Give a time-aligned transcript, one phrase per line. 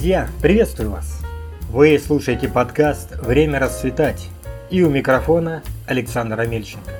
[0.00, 1.20] Друзья, приветствую вас!
[1.68, 4.28] Вы слушаете подкаст «Время расцветать»
[4.70, 6.90] и у микрофона Александр Амельченко.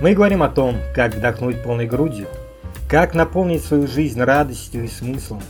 [0.00, 2.26] Мы говорим о том, как вдохнуть полной грудью,
[2.88, 5.42] как наполнить свою жизнь радостью и смыслом,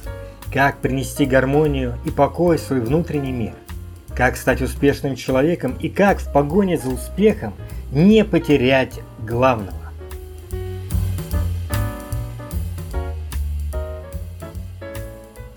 [0.53, 3.55] как принести гармонию и покой в свой внутренний мир,
[4.13, 7.55] как стать успешным человеком и как в погоне за успехом
[7.93, 9.84] не потерять главного.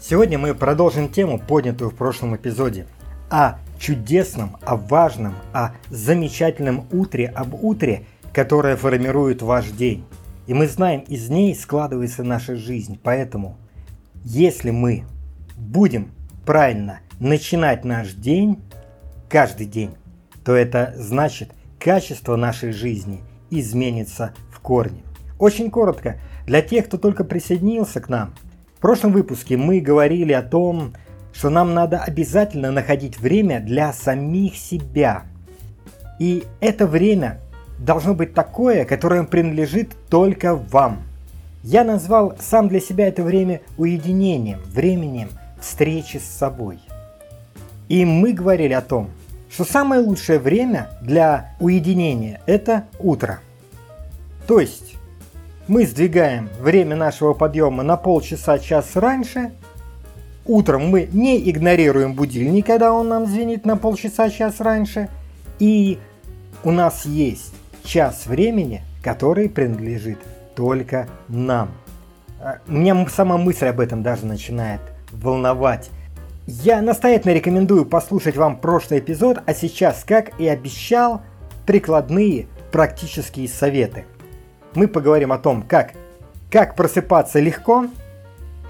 [0.09, 2.87] Сегодня мы продолжим тему, поднятую в прошлом эпизоде,
[3.29, 10.05] о чудесном, о важном, о замечательном утре, об утре, которое формирует ваш день.
[10.45, 12.97] И мы знаем, из ней складывается наша жизнь.
[13.03, 13.57] Поэтому,
[14.23, 15.03] если мы
[15.57, 16.13] будем
[16.45, 18.61] правильно начинать наш день,
[19.27, 19.93] каждый день,
[20.45, 25.03] то это значит, качество нашей жизни изменится в корне.
[25.37, 28.33] Очень коротко, для тех, кто только присоединился к нам–
[28.77, 30.93] в прошлом выпуске мы говорили о том,
[31.33, 35.23] что нам надо обязательно находить время для самих себя.
[36.19, 37.39] И это время
[37.79, 40.99] должно быть такое, которое принадлежит только вам.
[41.63, 46.77] Я назвал сам для себя это время уединением, временем встречи с собой.
[47.89, 49.09] И мы говорили о том,
[49.49, 53.39] что самое лучшее время для уединения– это утро.
[54.45, 54.96] То есть
[55.67, 59.51] мы сдвигаем время нашего подъема на полчаса-час раньше.
[60.45, 65.09] Утром мы не игнорируем будильник, когда он нам звенит на полчаса-час раньше.
[65.59, 65.99] И
[66.63, 70.19] у нас есть час времени, который принадлежит
[70.55, 71.71] только нам.
[72.39, 74.79] А, меня сама мысль об этом даже начинает
[75.11, 75.89] волновать.
[76.45, 81.21] Я настоятельно рекомендую послушать вам прошлый эпизод, а сейчас, как и обещал,
[81.65, 84.05] прикладные практические советы–
[84.77, 85.93] мы поговорим о том, как,
[86.51, 87.87] как просыпаться легко,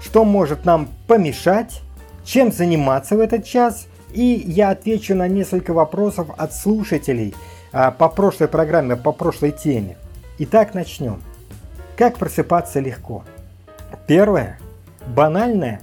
[0.00, 1.82] что может нам помешать,
[2.24, 7.34] чем заниматься в этот час, и я отвечу на несколько вопросов от слушателей
[7.72, 9.98] а, по прошлой программе, по прошлой теме.
[10.38, 11.20] Итак, начнем.
[11.94, 13.24] Как просыпаться легко?
[14.06, 14.58] Первое,
[15.06, 15.82] банальное,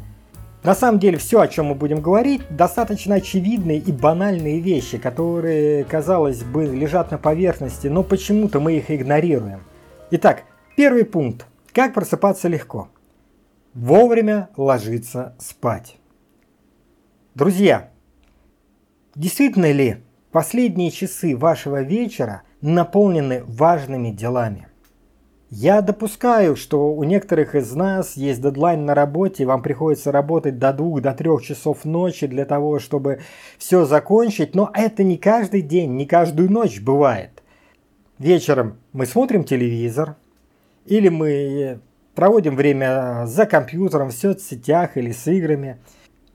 [0.64, 5.84] на самом деле все, о чем мы будем говорить, достаточно очевидные и банальные вещи, которые,
[5.84, 9.59] казалось бы, лежат на поверхности, но почему-то мы их игнорируем–
[10.12, 10.44] Итак,
[10.78, 11.48] первый пункт.
[11.74, 12.90] Как просыпаться легко?
[13.74, 15.98] Вовремя ложиться спать.
[17.34, 17.90] Друзья,
[19.16, 24.68] действительно ли последние часы вашего вечера наполнены важными делами?
[25.50, 30.60] Я допускаю, что у некоторых из нас есть дедлайн на работе, и вам приходится работать
[30.60, 33.22] до двух, до трех часов ночи для того, чтобы
[33.58, 37.34] все закончить, но это не каждый день, не каждую ночь бывает
[38.20, 40.16] вечером мы смотрим телевизор,
[40.86, 41.80] или мы
[42.14, 45.78] проводим время за компьютером, в соцсетях или с играми.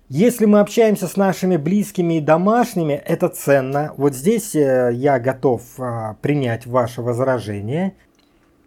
[0.09, 3.95] Если мы общаемся с нашими близкими и домашними, это ценно.
[3.97, 7.95] Вот здесь э, я готов а, принять ваше возражение.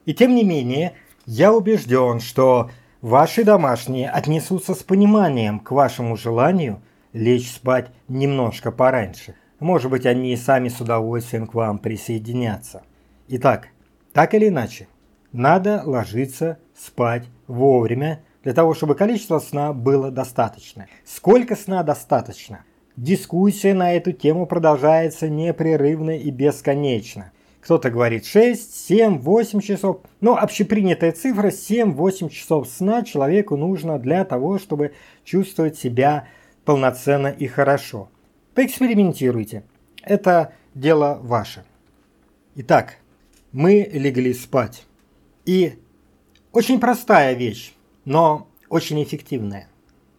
[0.06, 0.94] И тем не менее,
[1.26, 6.82] я убежден, что ваши домашние отнесутся с пониманием к вашему желанию
[7.12, 9.36] лечь спать немножко пораньше.
[9.60, 12.84] Может быть, они сами с удовольствием к вам присоединятся.
[13.36, 13.70] Итак,
[14.12, 14.88] так или иначе,
[15.32, 20.86] надо ложиться спать вовремя, для того, чтобы количество сна было достаточно.
[21.04, 22.64] Сколько сна достаточно?
[22.96, 27.32] Дискуссия на эту тему продолжается непрерывно и бесконечно.
[27.62, 30.02] Кто-то говорит 6, 7, 8 часов.
[30.22, 36.28] Но общепринятая цифра 7-8 часов сна человеку нужно для того, чтобы чувствовать себя
[36.66, 38.10] полноценно и хорошо.
[38.54, 39.64] Поэкспериментируйте.
[40.04, 41.64] Это дело ваше.
[42.56, 42.98] Итак,
[43.54, 44.86] мы легли спать.
[45.46, 45.80] И
[46.52, 49.70] очень простая вещь, но очень эффективная.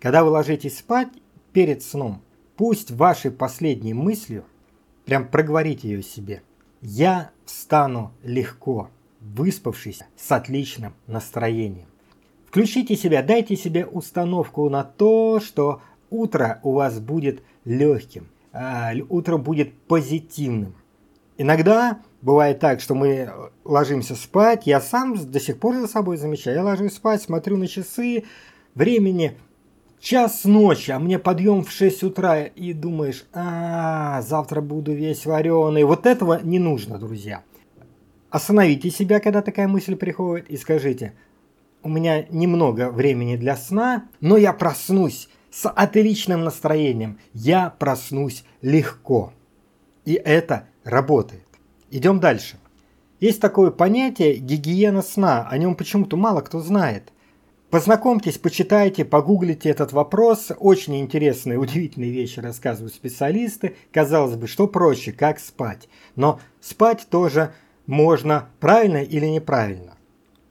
[0.01, 1.09] Когда вы ложитесь спать
[1.53, 2.23] перед сном,
[2.57, 4.45] пусть вашей последней мыслью,
[5.05, 6.43] прям проговорите ее себе,
[6.81, 11.89] я встану легко, выспавшись с отличным настроением.
[12.47, 19.39] Включите себя, дайте себе установку на то, что утро у вас будет легким, а, утро
[19.39, 20.75] будет позитивным.
[21.37, 23.31] Иногда бывает так, что мы
[23.65, 27.69] ложимся спать, я сам до сих пор за собой замечаю, я ложусь спать, смотрю на
[27.69, 28.25] часы,
[28.75, 29.37] времени
[30.01, 35.85] час ночи, а мне подъем в 6 утра, и думаешь, а, завтра буду весь вареный.
[35.85, 37.43] Вот этого не нужно, друзья.
[38.31, 41.13] Остановите себя, когда такая мысль приходит, и скажите,
[41.83, 49.33] у меня немного времени для сна, но я проснусь с отличным настроением, я проснусь легко.
[50.07, 51.44] И это работает.
[51.95, 52.59] Идем дальше.
[53.21, 57.13] Есть такое понятие гигиена сна, о нем почему-то мало кто знает.
[57.71, 60.51] Познакомьтесь, почитайте, погуглите этот вопрос.
[60.59, 63.77] Очень интересные, удивительные вещи рассказывают специалисты.
[63.93, 65.89] Казалось бы, что проще, как спать.
[66.17, 67.55] Но спать тоже
[67.87, 69.95] можно правильно или неправильно.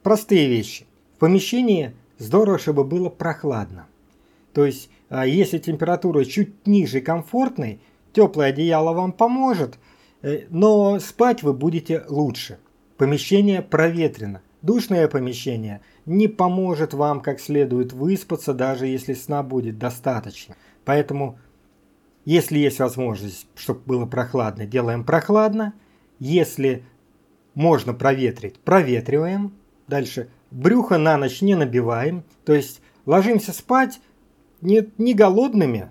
[0.02, 0.86] Простые вещи.
[1.16, 3.86] В помещении здорово, чтобы было прохладно.
[4.54, 7.80] То есть, а, если температура чуть ниже комфортной,
[8.14, 9.78] теплое одеяло вам поможет,
[10.50, 12.58] но спать вы будете лучше.
[12.96, 14.40] Помещение проветрено.
[14.62, 20.56] Душное помещение не поможет вам как следует выспаться, даже если сна будет достаточно.
[20.86, 21.38] Поэтому,
[22.24, 25.74] если есть возможность, чтобы было прохладно, делаем прохладно.
[26.18, 26.84] Если
[27.54, 29.52] можно проветрить, проветриваем.
[29.86, 32.24] Дальше брюхо на ночь не набиваем.
[32.46, 34.00] То есть ложимся спать
[34.62, 35.90] не, не голодными,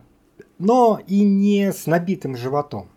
[0.57, 2.89] но и не с набитым животом.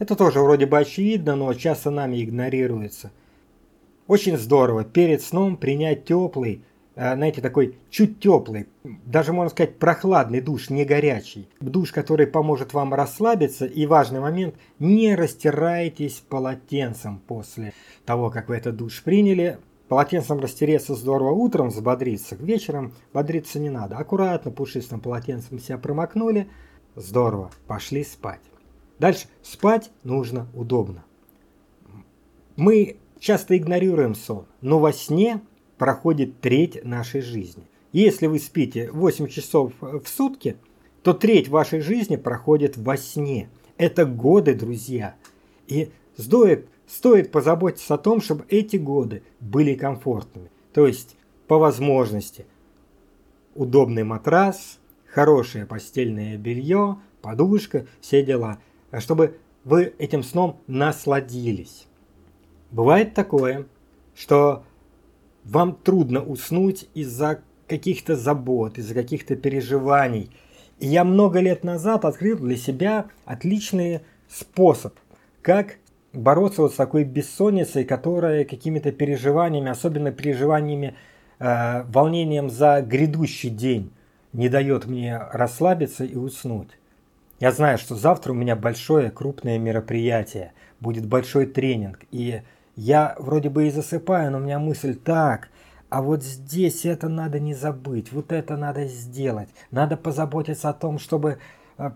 [0.00, 3.12] Это тоже вроде бы очевидно, но часто нами игнорируется.
[4.06, 6.64] Очень здорово перед сном принять теплый,
[6.96, 11.50] э, знаете, такой чуть теплый, даже можно сказать прохладный душ, не горячий.
[11.60, 17.74] Душ, который поможет вам расслабиться и важный момент, не растирайтесь полотенцем после
[18.06, 19.58] того, как вы этот душ приняли.
[19.88, 23.98] Полотенцем растереться здорово утром, взбодриться, вечером бодриться не надо.
[23.98, 26.48] Аккуратно пушистым полотенцем себя промокнули,
[26.96, 28.49] здорово, пошли спать.
[29.00, 31.02] Дальше, спать нужно удобно.
[32.56, 35.40] Мы часто игнорируем сон, но во сне
[35.78, 37.64] проходит треть нашей жизни.
[37.92, 40.58] Если вы спите 8 часов в сутки,
[41.02, 43.48] то треть вашей жизни проходит во сне.
[43.78, 45.14] Это годы, друзья.
[45.66, 50.50] И стоит, стоит позаботиться о том, чтобы эти годы были комфортными.
[50.74, 51.16] То есть,
[51.48, 52.44] по возможности,
[53.54, 58.58] удобный матрас, хорошее постельное белье, подушка, все дела.
[58.98, 61.86] Чтобы вы этим сном насладились.
[62.70, 63.66] Бывает такое,
[64.14, 64.64] что
[65.44, 70.30] вам трудно уснуть из-за каких-то забот, из-за каких-то переживаний.
[70.78, 74.94] И я много лет назад открыл для себя отличный способ,
[75.42, 75.76] как
[76.12, 80.94] бороться вот с такой бессонницей, которая какими-то переживаниями, особенно переживаниями,
[81.38, 83.92] э, волнением за грядущий день,
[84.32, 86.79] не дает мне расслабиться и уснуть.
[87.40, 92.42] Я знаю, что завтра у меня большое крупное мероприятие, будет большой тренинг, и
[92.76, 95.48] я вроде бы и засыпаю, но у меня мысль так,
[95.88, 99.48] а вот здесь это надо не забыть, вот это надо сделать.
[99.70, 101.38] Надо позаботиться о том, чтобы
[101.78, 101.90] э,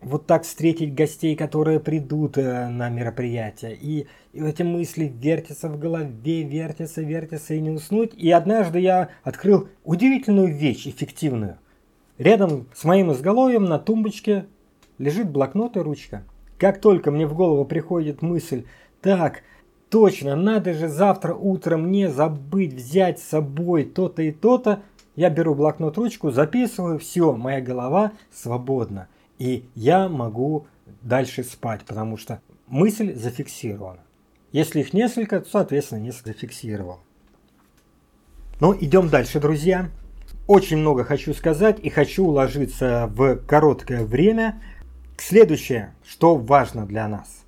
[0.00, 3.76] вот так встретить гостей, которые придут э, на мероприятие.
[3.78, 8.14] И, эти мысли вертятся в голове, вертятся, вертятся и не уснуть.
[8.14, 11.58] И однажды я открыл удивительную вещь, эффективную.
[12.18, 14.46] Рядом с моим изголовьем на тумбочке
[14.98, 16.24] лежит блокнот и ручка.
[16.58, 18.64] Как только мне в голову приходит мысль,
[19.00, 19.42] так,
[19.88, 24.82] Точно, надо же завтра утром не забыть взять с собой то-то и то-то.
[25.14, 29.08] Я беру блокнот, ручку, записываю, все, моя голова свободна.
[29.38, 30.66] И я могу
[31.02, 34.00] дальше спать, потому что мысль зафиксирована.
[34.50, 36.98] Если их несколько, то, соответственно, несколько зафиксировал.
[38.60, 39.90] Ну, идем дальше, друзья.
[40.48, 44.60] Очень много хочу сказать и хочу уложиться в короткое время.
[45.16, 47.42] Следующее, что важно для нас–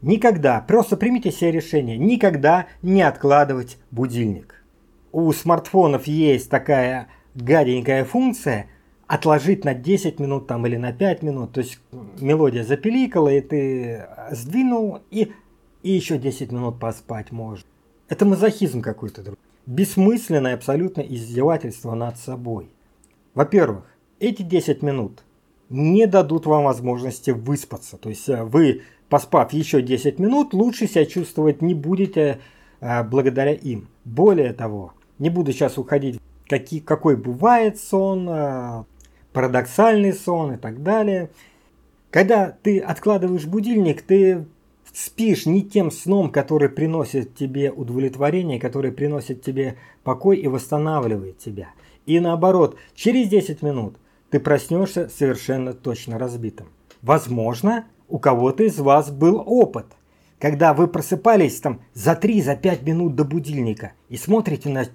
[0.00, 4.62] Никогда, просто примите себе решение, никогда не откладывать будильник.
[5.10, 8.66] У смартфонов есть такая гаденькая функция
[9.08, 11.52] отложить на 10 минут там, или на 5 минут.
[11.52, 11.80] То есть
[12.20, 15.32] мелодия запеликала, и ты сдвинул, и,
[15.82, 17.66] и еще 10 минут поспать можно.
[18.08, 19.34] Это мазохизм какой-то.
[19.66, 22.70] Бессмысленное абсолютно издевательство над собой.
[23.34, 23.84] Во-первых,
[24.20, 25.24] эти 10 минут
[25.70, 27.96] не дадут вам возможности выспаться.
[27.96, 32.40] То есть э, вы поспав еще 10 минут, лучше себя чувствовать не будете
[32.80, 33.88] а, благодаря им.
[34.04, 38.84] Более того, не буду сейчас уходить, какие, какой бывает сон, а,
[39.32, 41.30] парадоксальный сон и так далее.
[42.10, 44.46] Когда ты откладываешь будильник, ты
[44.92, 51.68] спишь не тем сном, который приносит тебе удовлетворение, который приносит тебе покой и восстанавливает тебя.
[52.06, 53.96] И наоборот, через 10 минут
[54.30, 56.68] ты проснешься совершенно точно разбитым.
[57.02, 59.86] Возможно, у кого-то из вас был опыт,
[60.38, 64.86] когда вы просыпались там за 3-5 минут до будильника и смотрите на,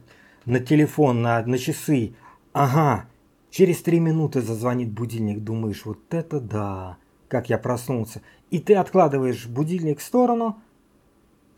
[0.46, 2.13] на телефон, на, на часы.
[2.54, 3.06] Ага,
[3.50, 6.98] через 3 минуты зазвонит будильник, думаешь, вот это да,
[7.28, 8.22] как я проснулся.
[8.52, 10.60] И ты откладываешь будильник в сторону,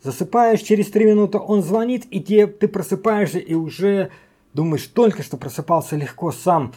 [0.02, 4.10] засыпаешь, через 3 минуты он звонит, и тебе, ты просыпаешься и уже
[4.54, 6.72] думаешь, только что просыпался легко сам,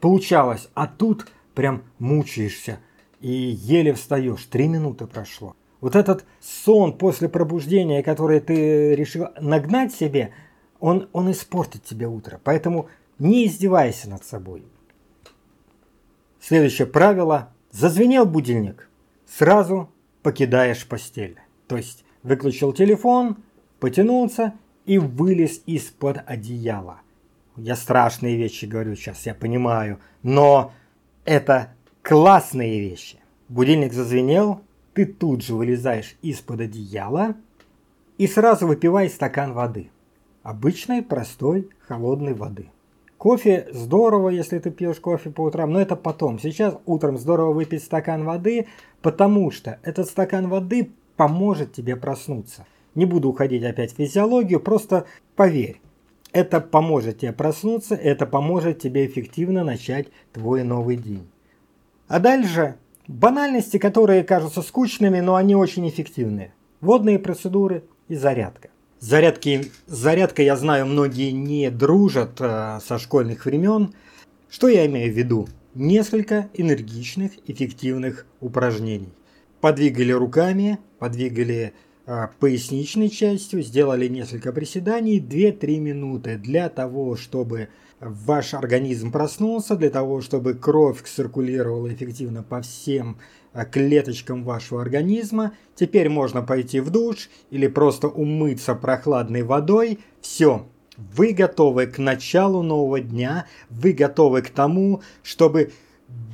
[0.00, 2.78] получалось, а тут прям мучаешься–
[3.20, 4.44] и еле встаешь.
[4.46, 5.54] Три минуты прошло.
[5.80, 10.32] Вот этот сон после пробуждения, который ты решил нагнать себе,
[10.78, 12.40] он, он испортит тебе утро.
[12.42, 12.88] Поэтому
[13.18, 14.64] Не издевайся над собой.
[16.40, 17.50] Следующее правило.
[17.70, 18.88] Зазвенел будильник.
[19.26, 19.90] Сразу
[20.22, 21.38] покидаешь постель.
[21.68, 23.36] То есть выключил телефон,
[23.78, 24.54] потянулся
[24.86, 27.02] и вылез из-под одеяла.
[27.62, 30.72] Я страшные вещи говорю сейчас, я понимаю, но
[31.26, 33.18] это классные вещи.
[33.48, 34.62] Будильник зазвенел,
[34.94, 37.36] ты тут же вылезаешь из-под одеяла
[38.16, 39.90] и сразу выпивай стакан воды.
[40.42, 42.70] Обычной, простой, холодной воды.
[43.18, 46.38] Кофе здорово, если ты пьешь кофе по утрам, но это потом.
[46.38, 48.68] Сейчас утром здорово выпить стакан воды,
[49.02, 52.64] потому что этот стакан воды поможет тебе проснуться.
[52.94, 55.04] Не буду уходить опять в физиологию, просто
[55.36, 55.82] поверь.
[56.32, 61.28] Это поможет тебе проснуться, это поможет тебе эффективно начать твой новый день.
[62.06, 62.76] А дальше
[63.08, 66.52] банальности, которые кажутся скучными, но они очень эффективные.
[66.80, 68.70] Водные процедуры и зарядка.
[69.00, 73.94] Зарядки, зарядка, я знаю, многие не дружат э, со школьных времен.
[74.48, 75.48] Что я имею в виду?
[75.74, 79.12] Несколько энергичных, эффективных упражнений.
[79.60, 81.72] Подвигали руками, подвигали
[82.38, 87.68] поясничной частью, сделали несколько приседаний, 2-3 минуты для того, чтобы
[88.00, 93.18] ваш организм проснулся, для того, чтобы кровь циркулировала эффективно по всем
[93.52, 95.52] Э, клеточкам вашего организма.
[95.74, 99.98] Теперь можно пойти в душ или просто умыться прохладной водой.
[100.20, 105.72] Все, вы готовы к началу нового дня, вы готовы к тому, чтобы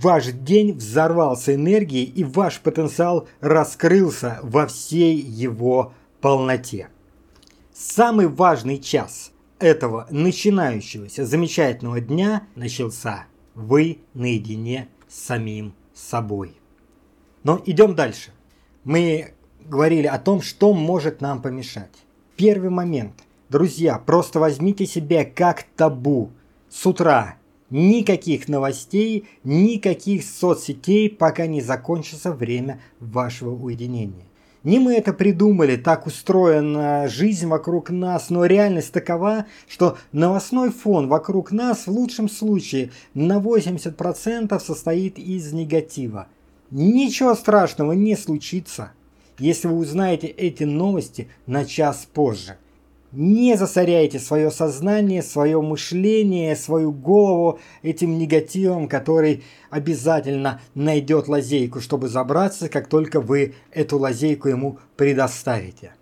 [0.00, 6.88] ваш день взорвался энергией и ваш потенциал раскрылся во всей его полноте.
[7.73, 13.26] Самый важный час этого начинающегося замечательного дня начался.
[13.54, 16.56] Вы наедине с самим собой.
[17.42, 18.33] Но идем дальше.
[18.85, 21.92] Мы говорили о том, что может нам помешать.
[22.37, 23.14] Первый момент.
[23.49, 26.30] Друзья, просто возьмите себя как табу.
[26.68, 27.37] С утра
[27.70, 34.26] никаких новостей, никаких соцсетей, пока не закончится время вашего уединения.
[34.66, 41.06] Не мы это придумали, так устроена жизнь вокруг нас, но реальность такова, что новостной фон
[41.06, 46.26] вокруг нас в лучшем случае на 80% состоит из негатива.
[46.73, 48.90] Ничего страшного не случится,
[49.38, 52.56] если вы узнаете эти новости на час позже.
[53.16, 62.08] Не засоряйте свое сознание, свое мышление, свою голову этим негативом, который обязательно найдет лазейку, чтобы
[62.08, 65.94] забраться, как только вы эту лазейку ему предоставите.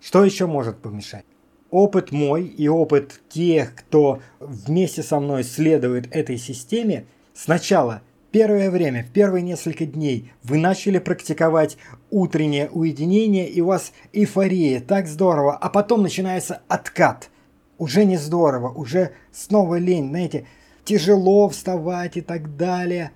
[0.00, 1.26] Что еще может помешать?
[1.70, 8.00] Опыт мой и опыт тех, кто вместе со мной следует этой системе, сначала–
[8.32, 11.76] первое время, в первые несколько дней вы начали практиковать
[12.10, 17.30] утреннее уединение, и у вас эйфория, так здорово, а потом начинается откат.
[17.78, 20.46] Уже не здорово, уже снова лень, знаете,
[20.84, 23.12] тяжело вставать и так далее.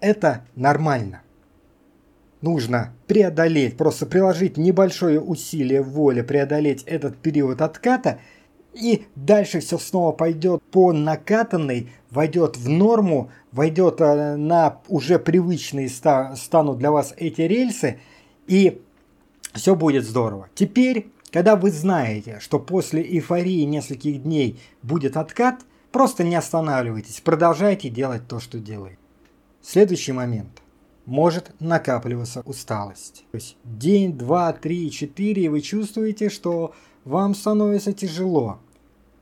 [0.00, 1.22] Это нормально.
[2.40, 8.18] Нужно преодолеть, просто приложить небольшое усилие воли, преодолеть этот период отката–
[8.72, 15.88] и дальше все снова пойдет по накатанной, войдет в норму, войдет э, на уже привычные
[15.88, 18.00] станут для вас эти рельсы,
[18.46, 18.80] и
[19.54, 20.48] все будет здорово.
[20.54, 25.60] Теперь, когда вы знаете, что после эйфории нескольких дней будет откат,
[25.90, 28.98] просто не останавливайтесь, продолжайте делать то, что делаете.
[29.62, 30.62] Следующий момент.
[31.06, 33.24] Может накапливаться усталость.
[33.32, 36.72] То есть день, два, три, четыре, и вы чувствуете, что
[37.04, 38.58] вам становится тяжело.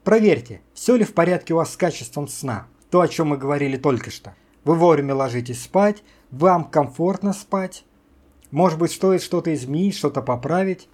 [0.04, 2.66] Проверьте, все ли в порядке у вас с качеством сна.
[2.90, 4.35] То, о чем мы говорили только что.
[4.64, 7.85] Вы вовремя ложитесь спать, вам комфортно спать.
[8.50, 10.88] Может быть, стоит что-то изменить, что-то поправить.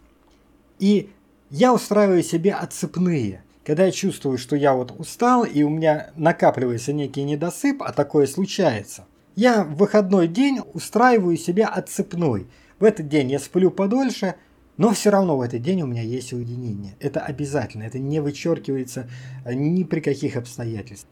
[0.78, 1.10] И
[1.50, 3.44] я устраиваю себе отцепные.
[3.64, 8.26] Когда я чувствую, что я вот устал и у меня накапливается некий недосып, а такое
[8.26, 12.46] случается, я в выходной день устраиваю себе отцепной.
[12.78, 14.34] В этот день я сплю подольше,
[14.76, 16.96] но все равно в этот день у меня есть уединение.
[17.00, 19.08] Это обязательно, это не вычеркивается
[19.46, 21.10] ни при каких обстоятельствах.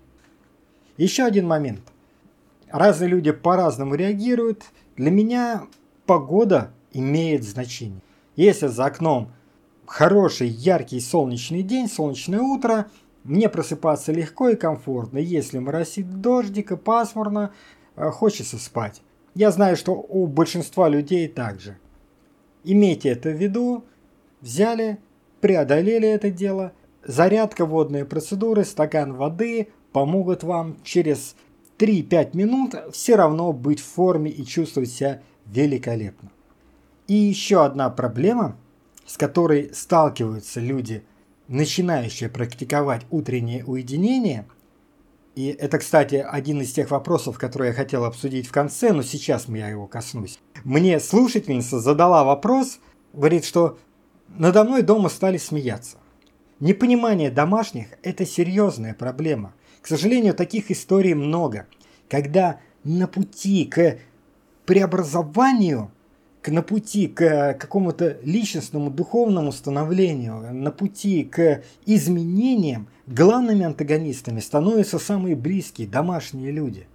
[0.97, 1.81] Еще один момент.
[2.71, 4.65] Разные люди по-разному реагируют.
[4.97, 5.67] Для меня
[6.07, 8.01] погода имеет значение.
[8.37, 9.33] Если за окном
[9.87, 12.87] хороший, яркий солнечный день, солнечное утро,
[13.25, 15.19] мне просыпаться легко и комфортно.
[15.19, 17.53] Если моросит дождик и пасмурно,
[17.97, 19.03] э, хочется спать.
[19.35, 21.79] Я знаю, что у большинства людей также.
[22.65, 23.85] Имейте это в виду.
[24.41, 24.99] Взяли,
[25.41, 26.73] преодолели это дело.
[27.05, 31.35] Зарядка, водные процедуры, стакан воды помогут вам через
[31.79, 36.31] 3-5 минут все равно быть в форме и чувствовать себя великолепно.
[37.09, 38.57] И еще одна проблема,
[39.05, 41.03] с которой сталкиваются люди
[41.49, 44.47] начинающая практиковать утреннее уединение,
[45.35, 49.49] и это, кстати, один из тех вопросов, которые я хотел обсудить в конце, но сейчас
[49.49, 50.39] я его коснусь.
[50.65, 52.81] Мне слушательница задала вопрос,
[53.15, 53.79] говорит, что
[54.29, 55.97] надо мной дома стали смеяться.
[56.61, 59.55] Непонимание домашних– это серьезная проблема.
[59.81, 61.67] К сожалению, таких историй много,
[62.09, 63.99] когда на пути к
[64.67, 65.91] преобразованию,
[66.43, 74.99] к, на пути к какому-то личностному духовному становлению, на пути к изменениям, главными антагонистами становятся
[74.99, 76.87] самые близкие, домашние люди.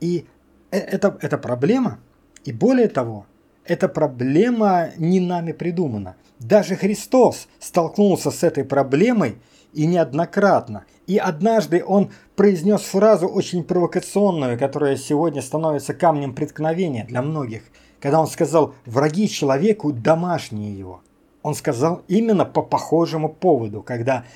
[0.00, 0.26] И
[0.70, 1.98] э, это, это проблема.
[2.44, 3.26] И более того,
[3.64, 6.16] эта проблема не нами придумана.
[6.38, 9.38] Даже Христос столкнулся с этой проблемой
[9.72, 10.84] и неоднократно.
[11.06, 17.62] И однажды он произнес фразу очень провокационную, которая сегодня становится камнем преткновения для многих,
[18.04, 21.00] когда он сказал «враги человеку домашние его».
[21.42, 24.26] Он сказал именно по похожему поводу, когда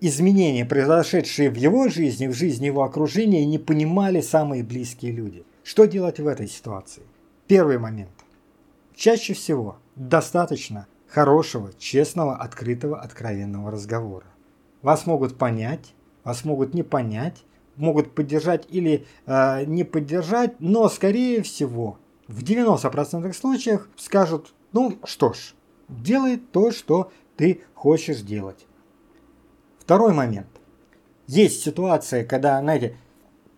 [0.00, 5.44] изменения, произошедшие в его жизни, в жизни его окружения, не понимали самые близкие люди.
[5.62, 7.04] Что делать в этой ситуации?
[7.46, 8.10] Первый момент.
[8.96, 14.26] Чаще всего достаточно хорошего, честного, открытого, откровенного разговора.
[14.82, 15.94] Вас могут понять,
[16.24, 17.44] вас могут не понять,
[17.76, 25.32] могут поддержать или э, не поддержать, но скорее всего в 90% случаев скажут, ну что
[25.32, 25.54] ж,
[25.88, 28.66] делай то, что ты хочешь делать.
[29.78, 30.48] Второй момент.
[31.26, 32.96] Есть ситуация, когда, знаете,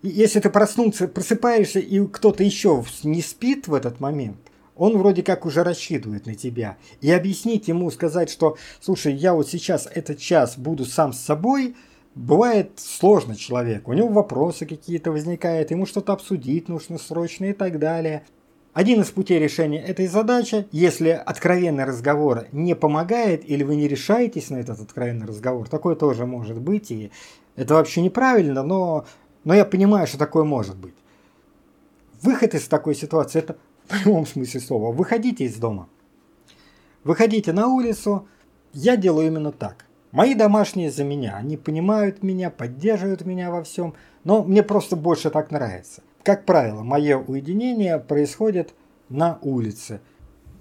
[0.02, 4.38] если ты проснуться, просыпаешься и кто-то еще не спит в этот момент,
[4.76, 6.76] он вроде как уже рассчитывает на тебя.
[7.00, 11.74] И объяснить ему, сказать, что, слушай, я вот сейчас этот час буду сам с собой,
[12.14, 13.90] бывает сложно человеку.
[13.90, 18.24] У него вопросы какие-то возникают, ему что-то обсудить нужно срочно и так далее.
[18.76, 24.50] Один из путей решения этой задачи, если откровенный разговор не помогает или вы не решаетесь
[24.50, 27.10] на этот откровенный разговор, такое тоже может быть, и
[27.54, 29.06] это вообще неправильно, но,
[29.44, 30.92] но я понимаю, что такое может быть.
[32.20, 34.92] Выход из такой ситуации– это в прямом смысле слова.
[34.92, 35.88] Выходите из дома.
[37.02, 38.28] Выходите на улицу.
[38.74, 39.86] Я делаю именно так.
[40.12, 41.36] Мои домашние за меня.
[41.36, 43.94] Они понимают меня, поддерживают меня во всем.
[44.24, 46.02] Но мне просто больше так нравится.
[46.26, 48.74] Как правило, мое уединение происходит
[49.08, 50.00] на улице.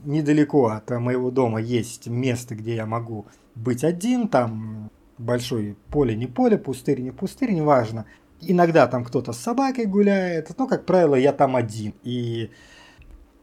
[0.04, 3.25] Недалеко от моего дома есть место, где я могу
[3.56, 4.28] быть один.
[4.28, 8.06] Там большое поле, не поле, пустырь, не пустырь, неважно.
[8.41, 11.95] Иногда там кто-то с собакой гуляет, но, как правило, я там один.
[12.04, 12.51] И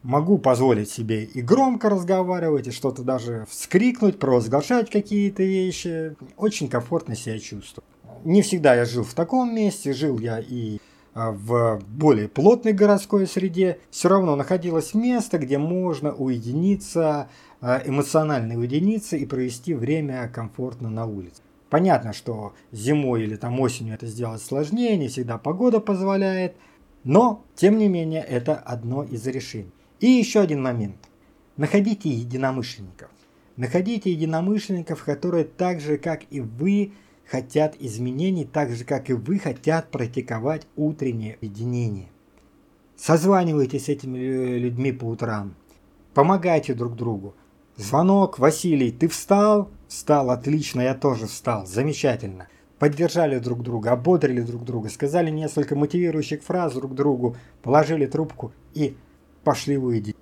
[0.04, 6.14] могу позволить себе и громко разговаривать, и что-то даже вскрикнуть, провозглашать какие-то вещи.
[6.36, 7.82] Очень комфортно себя чувствую.
[8.22, 10.78] Не всегда я жил в таком месте, жил я и
[11.14, 13.78] в более плотной городской среде.
[13.90, 17.28] Все равно находилось место, где можно уединиться,
[17.60, 21.42] а, эмоционально уединиться и провести время комфортно на улице.
[21.68, 26.54] Понятно, что зимой или там осенью это сделать сложнее, не всегда погода позволяет,
[27.04, 29.72] но, тем не менее, это одно из решений.
[30.00, 30.96] И еще один момент.
[31.56, 33.10] Находите единомышленников.
[33.56, 36.92] Находите единомышленников, которые так же, как и вы,
[37.26, 42.08] хотят изменений, так же, как и вы, хотят практиковать утреннее единение.
[42.96, 44.18] Созванивайтесь с этими
[44.58, 45.54] людьми по утрам.
[46.14, 47.34] Помогайте друг другу.
[47.76, 49.70] Звонок, Василий, ты встал?
[49.88, 52.48] Встал, отлично, я тоже встал, замечательно.
[52.78, 58.96] Поддержали друг друга, ободрили друг друга, сказали несколько мотивирующих фраз друг другу, положили трубку и
[59.44, 60.14] пошли выйди.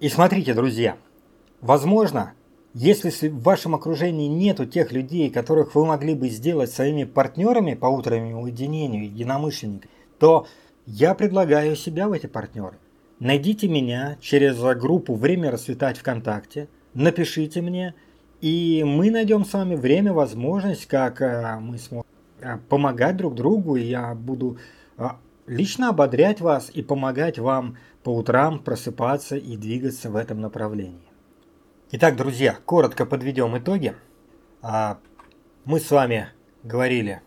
[0.00, 0.96] И смотрите, друзья,
[1.60, 2.34] возможно,
[2.74, 7.86] если в вашем окружении нету тех людей, которых вы могли бы сделать своими партнерами по
[7.86, 10.46] утреннему уединению, единомышленниками, то
[10.86, 12.76] я предлагаю себя в эти партнеры.
[13.20, 17.94] Найдите меня через группу «Время расцветать ВКонтакте», напишите мне,
[18.40, 22.06] и мы найдем с вами время, возможность, как э, мы сможем
[22.40, 24.58] э, помогать друг другу, и я буду
[24.96, 25.08] э,
[25.48, 31.07] лично ободрять вас и помогать вам по утрам просыпаться и двигаться в этом направлении.
[31.90, 33.94] Итак, друзья, коротко подведем итоги.
[34.60, 34.98] А,
[35.64, 36.28] мы с вами
[36.62, 37.22] говорили,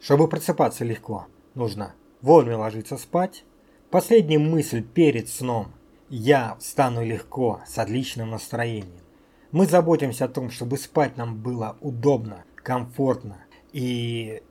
[0.00, 3.44] чтобы просыпаться легко, нужно вовремя ложиться спать.
[3.90, 5.72] Последняя мысль перед сном–
[6.08, 9.02] я встану легко, с отличным настроением.
[9.50, 13.38] Мы заботимся о том, чтобы спать нам было удобно, комфортно
[13.72, 14.42] и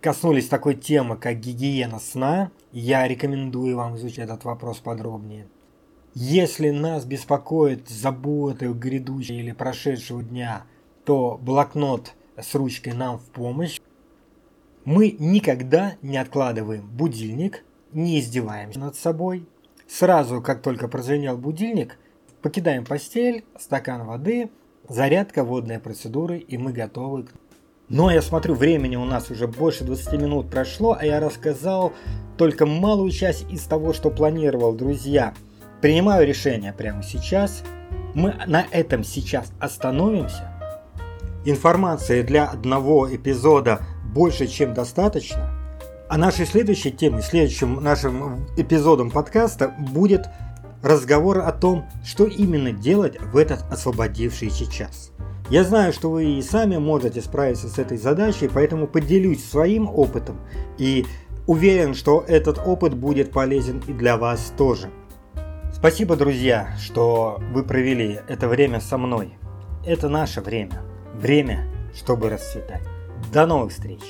[0.00, 5.48] коснулись такой темы, как гигиена сна, я рекомендую вам изучить этот вопрос подробнее.
[6.14, 10.64] Если нас беспокоит заботы грядущего или прошедшего дня,
[11.04, 13.80] то блокнот с ручкой нам в помощь.
[14.84, 19.46] Мы никогда не откладываем будильник, не издеваемся над собой.
[19.88, 21.96] Сразу, как только прозвенел будильник,
[22.42, 24.50] покидаем постель, стакан воды,
[24.88, 27.26] зарядка, водные процедуры, и мы готовы
[27.88, 31.94] Но я смотрю, времени у нас уже больше 20 минут прошло, а я рассказал
[32.36, 35.32] только малую часть из того, что планировал, друзья.
[35.82, 37.64] Принимаю решение прямо сейчас.
[38.14, 40.48] Мы на этом сейчас остановимся.
[41.44, 43.80] Информации для одного эпизода
[44.14, 45.50] больше, чем достаточно.
[46.08, 50.28] А нашей следующей темой, следующим нашим эпизодом подкаста будет
[50.84, 55.10] разговор о том, что именно делать в этот освободившийся час.
[55.50, 60.38] Я знаю, что вы и сами можете справиться с этой задачей, поэтому поделюсь своим опытом
[60.78, 61.06] и
[61.48, 64.88] уверен, что этот опыт будет полезен и для вас тоже.
[65.82, 69.32] Спасибо, друзья, что вы провели это время со мной.
[69.84, 70.80] Это наше время.
[71.12, 72.84] Время, чтобы расцветать.
[73.32, 74.00] До новых встреч!